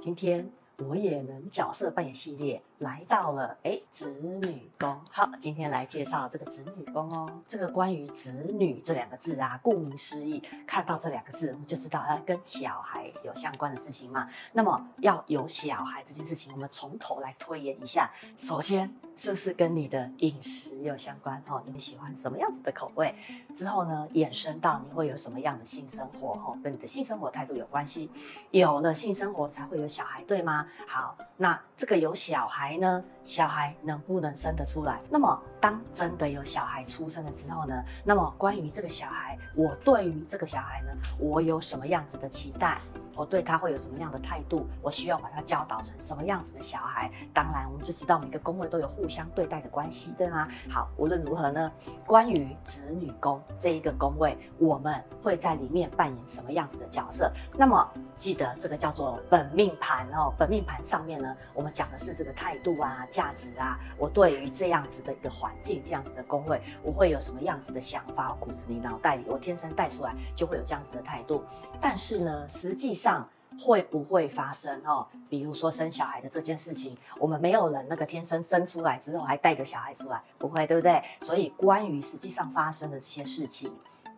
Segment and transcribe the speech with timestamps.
[0.00, 0.50] 今天
[0.86, 4.98] 我也能角色扮演系列来到了哎，子女宫。
[5.10, 7.28] 好，今天来介绍这个子女宫哦。
[7.46, 14.28] 这个关于子女这两个字啊，顾名思义，看到这两个字，我们就知道它跟小孩有相关的事情嘛。
[14.52, 18.10] 那么要有小孩这件事情，我们从头来推演一下。
[18.38, 21.62] 首先，是不是跟你的饮食有相关哦？
[21.66, 23.14] 你喜欢什么样子的口味？
[23.54, 28.10] 之后呢，衍生到你会有什么样的性生活哦，跟你的性生活态度有关系。
[28.50, 30.66] 有了性生活才会有小孩，对吗？
[30.86, 35.00] 好，那这个有小孩呢，小孩能不能生得出来？
[35.08, 40.88] 那么当真的有小孩出生了之后呢，那么关于这个小孩，我对于这个小孩呢，
[41.18, 42.78] 我有什么样子的期待？
[43.20, 44.66] 我对他会有什么样的态度？
[44.80, 47.10] 我需要把他教导成什么样子的小孩？
[47.34, 50.48] 当然，我们就知道每个宫位都有互相对待的关系，对吗？
[50.70, 51.70] 好，无论如何呢，
[52.06, 57.30] 关于子女宫这一个宫位，我们会在里面扮演什么样子的角色？
[57.58, 63.78] 那么记得这个叫做本命盘哦，本命盘上面呢，我们讲的是这个态度啊、价值啊。
[63.98, 68.34] 我对于这样子的一个环境、这样子的宫位，我会有什么样子的想法？
[68.40, 71.44] 骨子里、脑袋里，我天生带出来就会有这样子的态度。
[71.82, 73.09] 但是呢，实际上。
[73.58, 75.06] 会不会发生哦？
[75.28, 81.02] 比如说生小孩的这件事情，我们没有人那个天生生出来之后还带个小孩出来，不会，对不对？
[81.20, 83.70] 所以关于实际上发生的这些事情，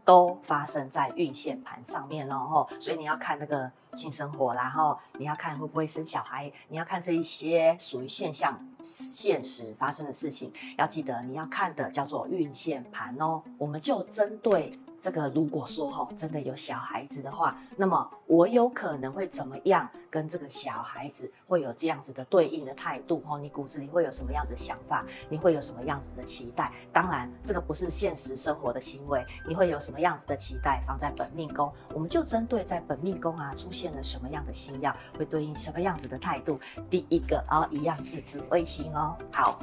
[0.04, 2.66] 都发生在运线盘上面哦。
[2.78, 13.42] 所以你要看那个性生活，然后你要看会不会生小孩，你要看这一些属于现象、现实发生的事情，要记得你要看的叫做运线盘哦。
[13.58, 14.78] 我们就针对。
[15.02, 23.36] 这个如果说哈真的有小孩子的话，那么我有可能会怎么样跟这个小孩子会有这样子的对应的态度哈？
[23.36, 25.04] 你骨子里会有什么样的想法？
[25.28, 26.70] 你会有什么样子的期待？
[26.92, 31.72] 当然，这个不是现实生活的行为，你会有什么样子的期待放在本命宫？
[31.92, 36.60] 我们就针对在本命宫啊出现了什么样的星曜，会对应什么样子的态度？
[36.88, 39.16] 第一个啊，一样是紫微星哦。
[39.34, 39.58] 好。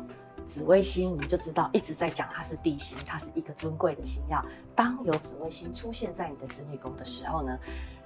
[0.49, 4.43] 紫微星，你就知道一直在讲它是帝星，它是一个尊贵的星曜。
[4.76, 7.55] 当有紫微星出现在你的子女宫的时候呢，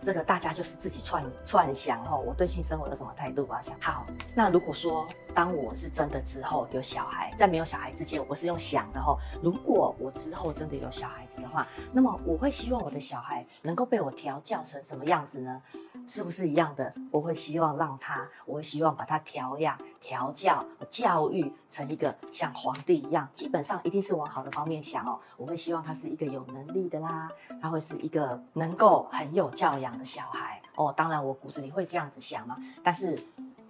[0.03, 3.61] 这个大家就是自己串串想哦，我对性生活有什么态度啊？
[3.61, 4.05] 想好。
[4.35, 9.17] 那如果说当我是真的之后有小孩，在没有小孩之前，我是用想的哦。
[9.41, 15.61] 如果我之后真的有小孩子的话，那么我会希望我的小孩能够被我调教成什么样子呢？
[16.07, 16.93] 是不是一样的？
[17.11, 25.19] 我会希望让他，我会希望把他调养、调教、教育成一个像皇帝一样，基本上一定是往好的方面想哦。
[25.37, 27.29] 我会希望他是一个有能力的啦，
[27.61, 30.93] 他会是一个能够很有教养的小孩哦。
[30.95, 32.57] 当然，我骨子里会这样子想嘛。
[32.83, 33.17] 但是，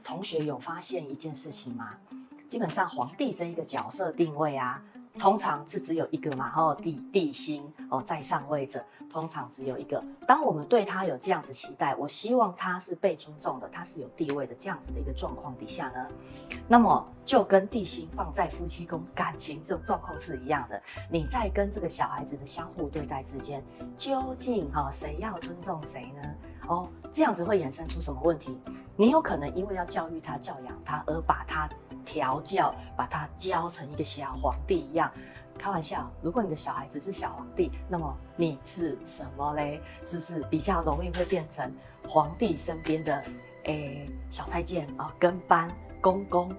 [0.04, 1.94] 同学有发现一件事情吗？
[2.48, 4.84] 基本上，皇帝这一个角色定位啊。
[5.20, 10.04] 通常是只有一个嘛，然后帝帝星哦在上位者，通常只有一个。
[10.28, 16.08] 当我们对他有这样子期待，我希望他是被尊重的，他是有地位的这样子的一个状况底下呢，
[16.68, 20.82] 那么就跟地心放在夫妻宫感情这种状况是一样的。
[21.12, 23.64] 你在跟这个小孩子的相互对待之间，
[23.96, 26.22] 究竟哈谁要尊重谁呢？
[26.68, 28.58] 哦，这样子会衍生出什么问题？
[28.96, 31.70] 你有可能因为要教育他、教养他而把他。
[32.06, 35.12] 调教，把他教成一个小皇帝一样。
[35.58, 39.82] 开玩笑，如果你的小孩子是小皇帝，那么你是什么嘞？
[40.04, 41.72] 是不是比较容易会变成
[42.08, 43.24] 皇帝身边的
[43.66, 45.70] 诶、小太监啊、跟班
[46.02, 46.52] 公公、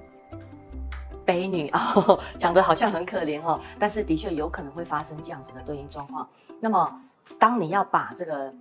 [1.26, 1.94] 美女啊？
[2.38, 6.28] 讲、哦、得好像很可怜哦，但是的确有可能会发生这样子的对应状况。
[6.60, 7.00] 那么，
[7.38, 8.54] 当你要把这个。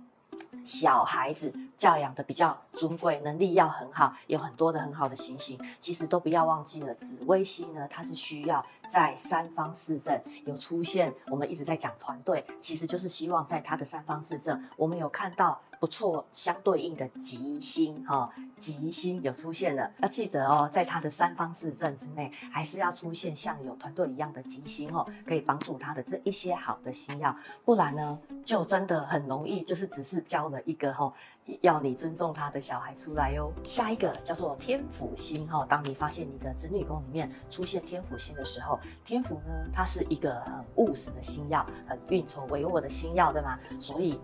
[0.64, 5.58] 小孩子教养的比较尊贵，能力要很好，有很多的很好的情形。
[5.78, 11.12] 其实都不要忘记了，紫微星呢，它是需要在三方四正有出现。
[11.28, 15.60] 我们一直在讲团队，其实就是希望在他的三方四正，我们有看到。
[15.80, 31.12] 不错，相对应的吉星哈、吉星有出现了，要记得哦，在他的三方四正之内，还是要出现像有团队一样的吉星哦，可以帮助他的这一些好的星曜，不然呢，就真的很容易，就是只是交了一个哈、
[31.60, 33.52] 要你尊重他的小孩出来哟。
[33.62, 43.58] 下一个叫做天府星哈、哦，当你发现你的子女宫里面出现天府星的时候，天府呢，它是一个很务实的星耀，很运筹帷幄的星耀，对吗？
[43.78, 44.18] 所以。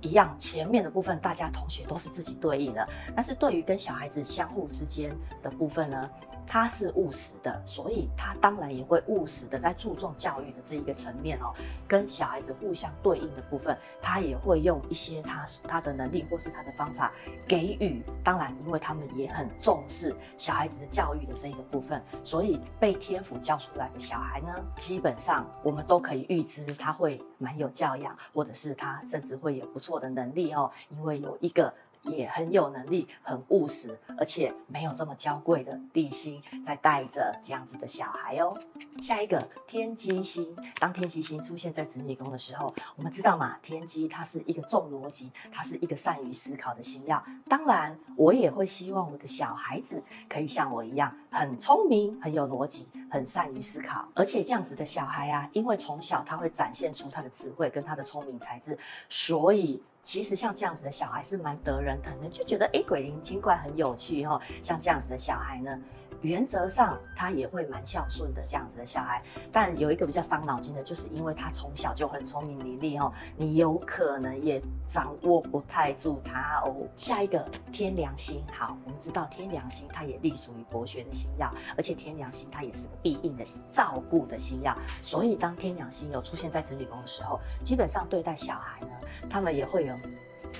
[0.00, 6.10] 一样，前面的部分大家同学都是自己对应的，但是对于跟小孩子相互之间的部分呢，
[6.46, 11.52] 他是务实的，所以他当然也会务实的在注重教育的这一个层面哦，
[11.88, 17.12] 跟小孩子互相对应的部分，他也会用一些他他的能力或是他的方法
[17.46, 18.02] 给予。
[18.22, 31.72] 当然，因为他们也很重视小孩子的教育的这一个部分，所以被天府教出来的小孩呢，基本上我们都可以预知他会蛮有教养，或者是他甚至会有不错的能力哦，因为有一个。
[32.02, 38.56] 也很有能力、很务实，而且没有这么娇贵的地星在带着这样子的小孩哦。
[39.02, 39.36] 下一个
[39.66, 47.20] 天机星，当天机星出现在子女宫的时候，我们知道嘛，天机它是一个重逻辑，它是一个善于思考的星曜。
[47.48, 54.08] 当然，我也会希望我的小孩子可以像我一样，很聪明、很有逻辑、很善于思考。
[54.14, 58.76] 而且这样子的小孩啊，因为从小他会展现出他的智慧跟他的聪明才智，
[59.08, 59.82] 所以。
[60.06, 64.40] 其实像这样子的小孩是蛮得人疼的，就觉得诶，鬼灵精怪很有趣哈、哦。
[64.62, 65.76] 像这样子的小孩呢，
[66.22, 69.22] 原则上他也会蛮孝顺的这样子的小孩。
[69.52, 76.74] 但有一个比较伤脑筋的，就是因为他从小就很聪明伶俐哦，你有可能也掌握不太住他哦。
[76.96, 84.74] 下一个天梁星，好，我们知道天梁星它也隶属于博学的星曜，而且天梁星它也是个必应的照顾的星曜。
[85.02, 88.88] 所以当天梁星有出现在子女宫的时候，基本上对待小孩呢。
[89.28, 89.94] 他们也会有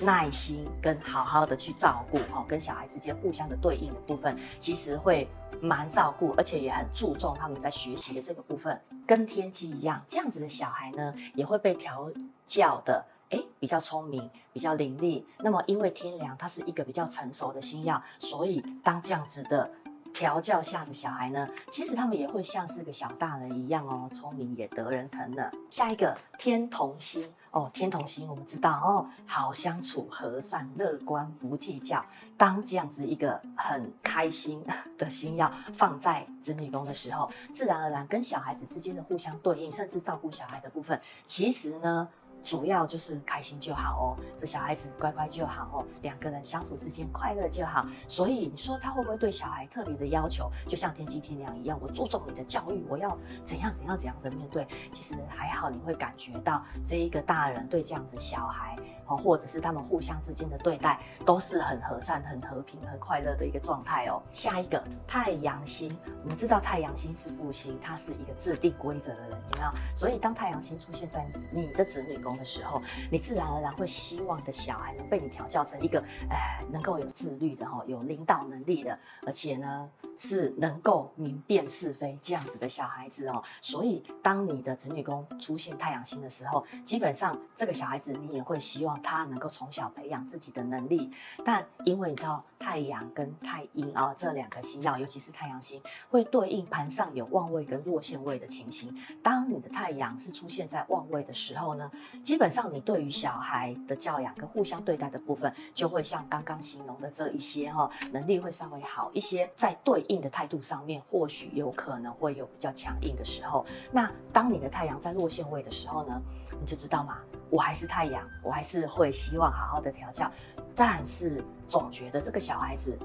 [0.01, 5.27] 耐心跟好好的去照顾哦，跟小孩之间互相的对应的部分，其实会
[5.59, 8.79] 蛮照顾，而且也很注重他们在学习的这个部分。
[9.05, 12.11] 跟天机一样，这样子的小孩呢，也会被调
[12.45, 15.23] 教的，诶，比较聪明，比较伶俐。
[15.39, 19.69] 那么因为天梁它是一个比较成熟的星曜，所以当这样子的。
[20.13, 25.51] 调教下的小孩呢，其实他们也会像是个小大人一样哦，聪明也得人疼呢。
[25.69, 32.05] 下一个天同星哦，天同星我们知道哦，好相处、和善、乐观、不计较。
[32.37, 34.63] 当这样子一个很开心
[34.97, 42.07] 的心要放在子女宫的时候，自然而然跟小孩子之间的互相对应，甚至照顾小孩的部分，其实呢。
[42.47, 47.85] 主要就是开心就好哦，这小孩子乖乖就好哦，两个人相处之间快乐就好。
[48.07, 50.49] 所以你说他会不会对小孩特别的要求？
[50.65, 53.09] 就像天气天亮一样，我注重你的教育，我要
[53.43, 54.65] 怎样怎样怎样的面对？
[54.93, 58.77] 其实还好，你会感觉到这一个大人对这样子小孩。
[59.07, 64.21] 哦，或者是他们互相之间的对待都是很和善、很和平、很快乐的一个状态哦。
[64.31, 69.71] 下一个太阳星，我们知道太阳星是复星，它是一个制定规则的人，有没有？
[69.95, 83.41] 所以当太阳星出现在你的子女宫的时候，你自然而然会希望的小孩能被你调教成一个，哎，能够有自律的哈，有领导能力的，而且呢是能够明辨是非这样子的小孩子哦。
[83.61, 88.96] 所以当你的子女宫出现太阳星的时候，基本上这个小孩子你也会希望。
[89.01, 91.11] 他能够从小培养自己的能力，
[91.45, 98.95] 但因为你知道太阳跟太阴啊这两颗星曜，尤其是太阳星，会对应盘上有旺位跟落陷位的情形。
[99.21, 101.91] 当你的太阳是出现在旺位的时候呢，
[102.23, 109.49] 基本上你对于小孩的教养跟互相对待的部分，就会像刚刚形容的这一些哈，能力会稍微好一些。
[109.55, 113.65] 在对应的态度上面，或许有可能会有比较强硬的时候。
[113.91, 116.21] 那当你的太阳在落陷位的时候呢，
[116.59, 117.17] 你就知道嘛。
[117.49, 120.31] 我还是太阳，我还是会希望好好的调教，
[120.75, 122.97] 但是总觉得这个小孩子。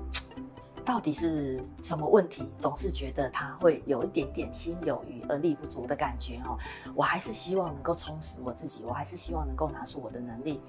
[0.85, 2.49] 到底是什么问题？
[2.59, 6.59] 总是觉得他会有一点点心有余而力不足的感觉哦。
[6.95, 10.61] 我还是希望能够充实我自己，我还是希望能够拿出我的能力，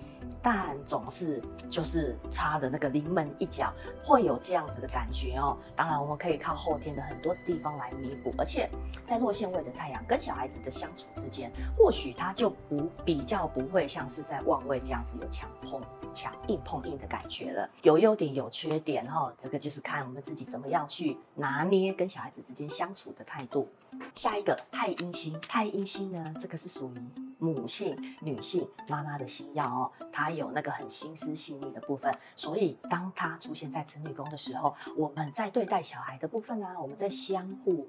[0.42, 3.74] 但总是就是差的那个临门一脚，
[4.04, 5.58] 会有这样子的感觉哦。
[5.76, 8.70] 当然，我们可以靠后天的很多地方来弥补，而且
[9.06, 15.82] 在落陷位的太阳跟小孩子的相处之间，或许他就不比较不会像是在旺位这样子有强碰
[16.14, 17.68] 强硬碰硬的感觉了。
[17.82, 20.03] 有优点有缺点哈，这个就是看。
[20.06, 23.68] 我们自己怎么样去拿捏跟小孩子之间相处的态度？
[24.16, 37.88] 下一个太阴星，太阴星呢，这个是属于母性、女性妈妈的星耀哦，它有那个很心思细腻的部分，所以当它出现在子女宫的时候，我们在对待小孩的部分、啊，我们在相互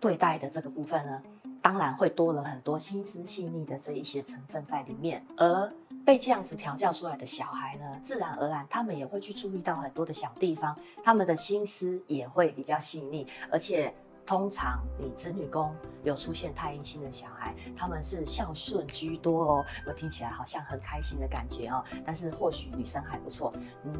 [0.00, 1.22] 对待的这个部分呢，
[1.64, 5.72] 当然会多了很多心思细腻的这一些成分在里面，而。
[6.04, 13.90] 被这样子调教出来的小孩呢，自然而然他们也会去注意到很多的小地方，他们的心思也会比较细腻，而且
[14.26, 19.64] 通常你子女宫有出现太阴星的小孩，他们是孝顺居多哦。
[19.86, 23.50] 我听起来好像很开心的感觉哦，但是或许女生还不错，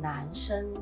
[0.02, 0.74] 男生。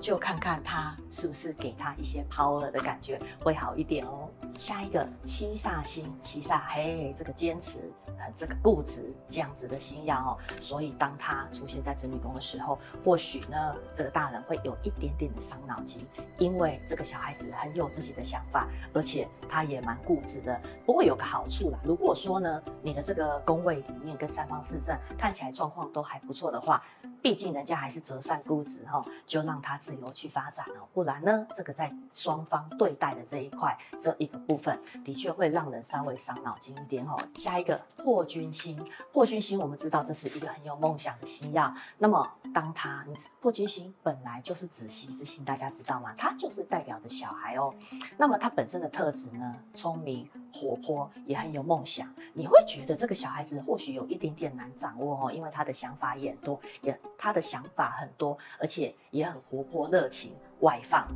[0.00, 4.28] 就看看他是不是给他一些抛儿的感觉会好一点哦。
[4.58, 10.38] 下一个七煞星，七煞嘿，这个坚持，呃，这个固执这样子的星曜哦。
[10.60, 16.06] 所以当他出现在子女宫的时候，或许呢，这个大人会有一点点的伤脑筋，
[16.38, 20.60] 因为这个小孩子很有自己的想法，而且他也蛮固执的。
[20.86, 26.82] 不过有个好处啦，如果说呢，你的这个宫位里面跟三方四正看起来状况都还不错的话。
[27.24, 30.86] 毕竟人家还是择善固执哈，就让他自由去发展哦。
[30.92, 37.18] 不然呢，这个在双方对待的这一块这一个部分，的确会让人稍微伤脑筋一点哦。
[37.36, 38.78] 下一个破军星，
[39.10, 41.74] 破军星我们知道这是一个很有梦想的星曜。
[41.96, 43.06] 那么当他
[43.40, 46.12] 破军星本来就是子息之星，大家知道吗？
[46.18, 47.74] 它就是代表着小孩哦。
[48.18, 52.08] 那么它本身的特质呢，聪明、活泼，也很有梦想。
[52.32, 61.08] 你会觉得这个小孩子或许有一点点难掌握哦，因为他的想法也很多，也他的想法很多，而且也很活泼、热情、外放。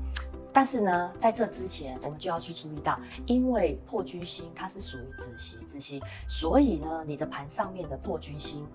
[0.52, 8.66] 但是呢，在这之前，我们就要去注意到，因为破军星它是属于子息之星，所以呢，你的盘上面的破军星。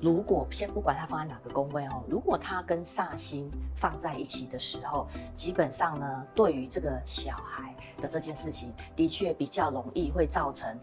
[0.00, 10.78] 如果先不管它放在哪个宫位哦，如果它跟煞星放在一起的时候，基本上呢，对于这个小孩的这件事情，的确比较容易会造成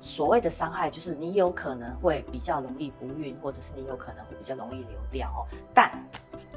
[0.00, 5.42] 所谓的伤害，就是你有可能会比较容易不孕，或者是你有可能会比较容易流掉哦。
[5.74, 5.90] 但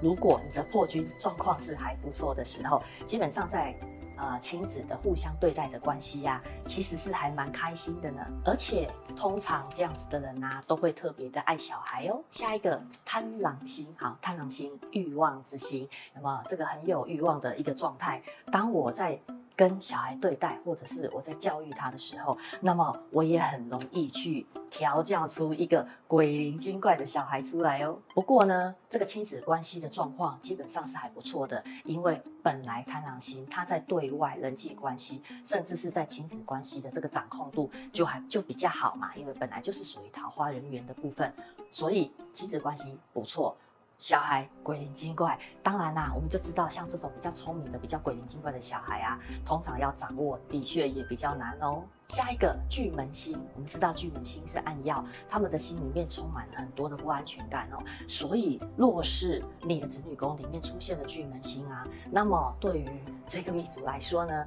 [0.01, 3.75] 如果你的破军状况是还不错的时候，基本上在。
[4.17, 8.25] 呃，亲子的互相对待的关系呀、其实是还蛮开心的呢。
[8.45, 12.21] 而且通常这样子的人呐、都会特别的爱小孩哦。
[12.29, 18.21] 下一个贪狼星，好，贪狼星欲望之心，那么这个很有欲望的一个状态。
[18.51, 19.19] 当我在
[19.55, 27.97] 跟小孩对待，或者是我在教育他的时候，那么我也很容易去调教出一个鬼灵精怪的小孩出来哦。
[28.13, 41.33] 不过呢，这个亲子关系的状况基本上是还不错的，因为本来贪狼星他在对外人际关系，甚至是在亲子关系的这个掌控度就还就比较好嘛，因为本来就是属于桃花人缘的部分，
[41.71, 43.55] 所以亲子关系不错。
[43.97, 51.83] 小孩鬼灵精怪，当然啦，我们就知道像这种比较聪明的、比较鬼灵精怪的小孩啊，通常要掌握的确也比较难哦。
[52.09, 57.83] 下一个巨门星，我们知道巨门星是暗曜，他们的心里面充满了很多的不安全感哦。
[58.07, 62.89] 所以，若是你的子女宫里面出现了巨门星啊，那么对于
[63.25, 64.45] 这个命主来说呢，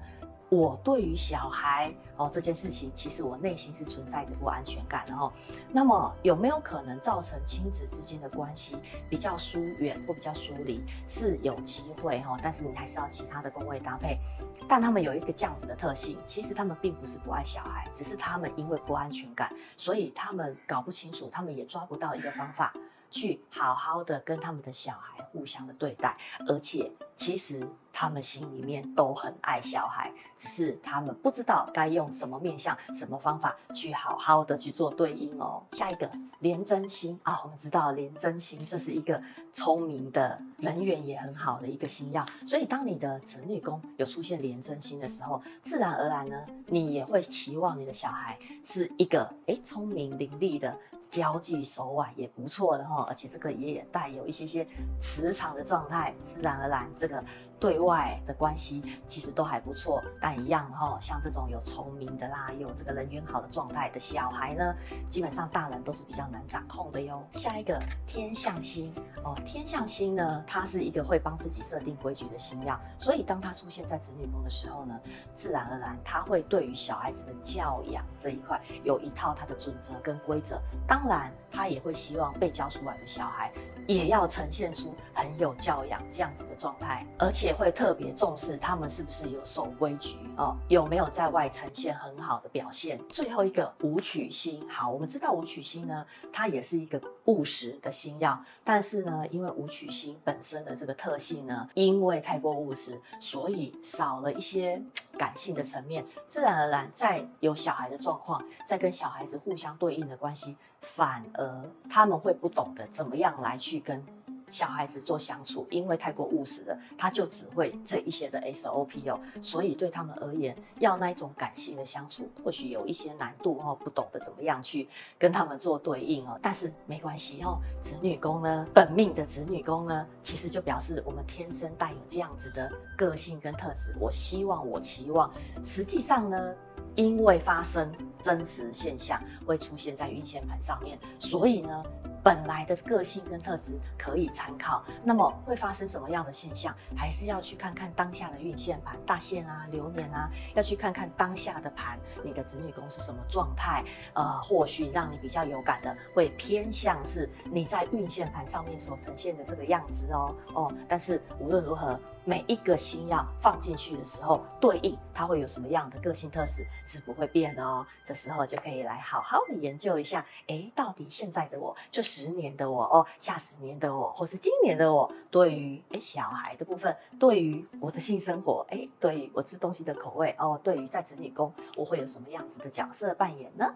[0.51, 5.31] 我对于小孩哦这件事情，其实我内心是存在着不安全感的哦。
[5.71, 8.77] 那么有没有可能造成亲子之间的关系
[9.11, 10.81] 比较疏远或比较疏离？
[11.07, 14.19] 是有机会哈，但是你还是要其他的宫位搭配。
[14.67, 22.73] 但他们有一个这样子的特性，其实他们并不是不爱小孩，只是他们因为不安全感，所以他们搞不清楚，他们也抓不到一个方法。
[23.11, 26.15] 去好好的跟他们的小孩互相的对待，
[26.47, 27.67] 而且其实
[28.01, 35.61] 他们心里面都很爱小孩，只是他们不知道该用什么面向、什么方法去好好的去做对应哦。
[35.73, 39.21] 下一个廉贞星啊，我们知道廉贞星这是一个
[39.53, 50.73] 聪明的人缘也很好的一个星曜，所以当你的子女宫有出现廉贞星的时候，自然而然呢，你也会期望你的小孩是一个诶聪明伶俐的。
[51.09, 54.67] 交际手腕也不错的哈，而且这个也带有一些些
[55.01, 57.25] 磁场的状态，自然而然这个
[57.61, 60.03] 对外的关系其实都还不错。
[60.21, 64.75] 但一样哈，像这种有聪明的啦，有这个人缘好的状态的小孩呢，
[65.09, 67.23] 基本上大人都是比较难掌控的哟。
[67.33, 68.93] 下一个天象星
[69.25, 74.99] 哦，天象星呢，它是一个会帮自己设定规矩的星曜，所以当它出现在子女宫的时候呢，
[75.35, 80.61] 自然而然它会对于小孩子的教养这一块有一套它的准则跟规则。
[80.87, 83.53] 当然，他也会希望被教出来的小孩
[83.89, 93.01] 也要呈现出很有教养这样子的状态，而且会特别重视他们是不是有守规矩哦，有没有在外呈现很好的表现。
[93.09, 104.83] 最后一个武曲星，好，我们知道武曲星呢，它也是一个务实的星曜，但是呢，因为武曲星本身的这个特性呢，因为太过务实，所以少了一些
[105.17, 110.59] 感性的层面，自然而然在有小孩的状况，在跟小孩子互相对应的关系。
[110.81, 114.03] 反而他们会不懂得怎么样来去跟
[114.51, 126.39] 小孩子做相处，因为太过务实了，他就只会这一些的 SOP 哦，所以对他们而言，要那一种感性的相处，或许有一些难度哦，不懂得怎么样去跟他们做对应哦。
[126.41, 133.95] 但是没关系哦，子女宫呢，本命的子女宫呢，其实就表示我们天生带有这样子的个性跟特质。
[134.01, 135.31] 我希望，我期望，
[135.63, 136.55] 实际上呢。
[136.95, 137.89] 因为发生
[138.21, 141.85] 真实现象会出现在运线盘上面，所以呢，
[142.29, 144.85] 本来的个性跟特质可以参考。
[145.03, 153.83] 那么会发生什么样的现象，还是要去看看当下的运线盘、大限啊、流年啊，要去看看当下的盘，你的子女宫是什么状态？
[154.13, 160.75] 呃，或许让你比较有感的，会偏向是你在运线盘上面所呈现的这个样子哦哦。
[160.87, 161.99] 但是无论如何。
[162.25, 167.87] 每一个星曜放进去的时候，对应它会有什么样的个性特质是不会变的哦。
[168.05, 183.73] 这时候就可以来好好的研究一下，诶，到底现在的我这十年的我哦，下十年的我，或是今年的我，对于哎小孩的部分，对于我的性生活，哎，对于我吃东西的口味哦，对于在子女宫，我会有什么样子的角色扮演呢？